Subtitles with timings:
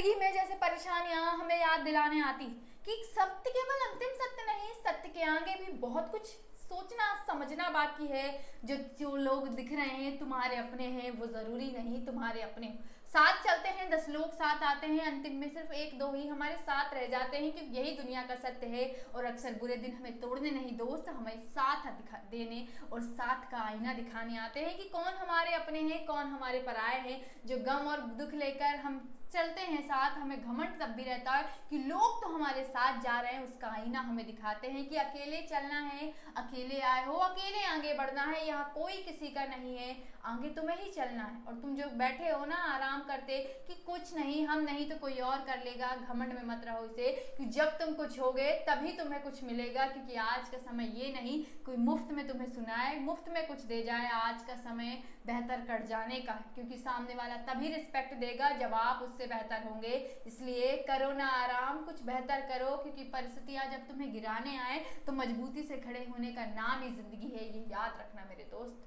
[0.00, 2.44] ज़िंदगी में जैसे परेशानियाँ हमें याद दिलाने आती
[2.84, 6.26] कि सत्य केवल अंतिम सत्य नहीं, सत्य के आगे भी बहुत कुछ
[6.60, 8.24] सोचना, समझना बाकी है।
[8.64, 12.72] जो जो लोग दिख रहे हैं, तुम्हारे अपने हैं, वो ज़रूरी नहीं, तुम्हारे अपने।
[13.10, 16.56] साथ चलते हैं, दस लोग साथ आते हैं, अंतिम में सिर्फ़ एक, दो ही हमारे
[16.58, 18.84] साथ रह जाते हैं क्योंकि यही दुनिया का सत्य है
[19.14, 21.86] और अक्सर बुरे दिन हमें तोड़ने नहीं, दोस्त हमें साथ
[22.30, 26.58] देने और साथ का आईना दिखाने आते हैं कि कौन हमारे अपने हैं, कौन हमारे
[26.60, 31.02] पराए हैं, जो गम और दुख लेकर हम चलते हैं साथ, हमें घमंड तब भी
[31.04, 34.88] रहता है कि लोग तो हमारे साथ जा रहे हैं, उसका आईना हमें दिखाते हैं
[34.88, 39.44] कि अकेले चलना है, अकेले आए हो, अकेले आगे बढ़ना है, यहाँ कोई किसी का
[39.46, 43.38] नहीं है, आगे तुम्हें ही चलना है और तुम जो बैठे हो ना आराम करते
[43.66, 47.12] कि कुछ नहीं, हम नहीं तो कोई और कर लेगा। घमंड में मत रहो इसे
[47.38, 51.42] कि जब तुम कुछ होगे, तभी तुम्हें कुछ मिलेगा, क्योंकि आज का समय ये नहीं,
[51.66, 55.86] कोई मुफ़्त में तुम्हें सुनाए, मुफ़्त में कुछ दे जाए। आज का समय बेहतर कट
[55.86, 59.94] जाने का, क्योंकि सामने वाला तभी रिस्पेक्ट देगा जब आप उससे बेहतर होंगे।
[60.26, 65.62] इसलिए करो ना आराम, कुछ बेहतर करो, क्योंकि परिस्थितियाँ जब तुम्हें गिराने आए तो मजबूती
[65.62, 68.86] से खड़े होने का नाम ही ज़िंदगी है, ये याद रखना मेरे दोस्त।